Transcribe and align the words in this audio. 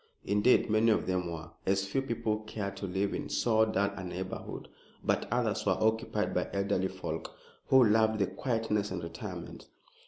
Indeed, 0.25 0.67
many 0.67 0.89
of 0.89 1.05
them 1.05 1.31
were, 1.31 1.51
as 1.63 1.85
few 1.85 2.01
people 2.01 2.39
cared 2.39 2.75
to 2.77 2.87
live 2.87 3.13
in 3.13 3.29
so 3.29 3.65
dull 3.65 3.91
a 3.95 4.03
neighborhood; 4.03 4.67
but 5.03 5.31
others 5.31 5.63
were 5.63 5.77
occupied 5.79 6.33
by 6.33 6.49
elderly 6.53 6.87
folk, 6.87 7.35
who 7.67 7.83
loved 7.83 8.17
the 8.17 8.25
quietness 8.25 8.89
and 8.89 9.03
retirement. 9.03 9.67